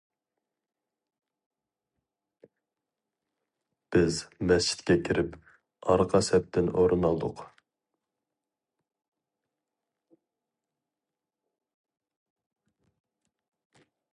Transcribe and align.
بىز 3.95 4.17
مەسچىتكە 4.51 4.97
كىرىپ 5.09 5.35
ئارقا 5.95 6.23
سەپتىن 6.29 6.71
ئورۇن 6.79 7.05
ئالدۇق. 7.11 7.45